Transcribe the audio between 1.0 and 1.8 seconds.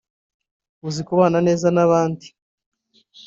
kubana neza